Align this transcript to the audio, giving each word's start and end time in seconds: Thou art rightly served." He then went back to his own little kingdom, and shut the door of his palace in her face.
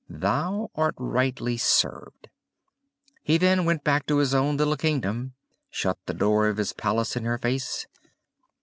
Thou 0.09 0.71
art 0.73 0.95
rightly 0.97 1.57
served." 1.57 2.27
He 3.21 3.37
then 3.37 3.65
went 3.65 3.83
back 3.83 4.07
to 4.07 4.17
his 4.17 4.33
own 4.33 4.57
little 4.57 4.75
kingdom, 4.75 5.17
and 5.19 5.31
shut 5.69 5.99
the 6.07 6.15
door 6.15 6.47
of 6.47 6.57
his 6.57 6.73
palace 6.73 7.15
in 7.15 7.23
her 7.25 7.37
face. 7.37 7.85